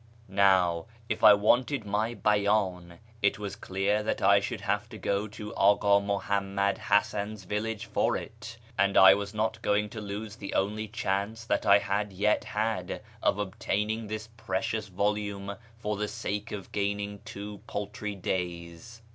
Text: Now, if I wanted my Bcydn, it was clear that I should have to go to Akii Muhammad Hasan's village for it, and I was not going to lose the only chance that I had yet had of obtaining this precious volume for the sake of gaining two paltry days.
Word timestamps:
Now, 0.27 0.87
if 1.09 1.23
I 1.23 1.35
wanted 1.35 1.85
my 1.85 2.15
Bcydn, 2.15 2.97
it 3.21 3.37
was 3.37 3.55
clear 3.55 4.01
that 4.01 4.19
I 4.19 4.39
should 4.39 4.61
have 4.61 4.89
to 4.89 4.97
go 4.97 5.27
to 5.27 5.51
Akii 5.55 6.03
Muhammad 6.03 6.79
Hasan's 6.79 7.43
village 7.43 7.85
for 7.85 8.17
it, 8.17 8.57
and 8.79 8.97
I 8.97 9.13
was 9.13 9.35
not 9.35 9.61
going 9.61 9.89
to 9.89 10.01
lose 10.01 10.37
the 10.37 10.55
only 10.55 10.87
chance 10.87 11.45
that 11.45 11.67
I 11.67 11.77
had 11.77 12.11
yet 12.13 12.43
had 12.45 13.03
of 13.21 13.37
obtaining 13.37 14.07
this 14.07 14.27
precious 14.37 14.87
volume 14.87 15.55
for 15.77 15.97
the 15.97 16.07
sake 16.07 16.51
of 16.51 16.71
gaining 16.71 17.19
two 17.23 17.61
paltry 17.67 18.15
days. 18.15 19.03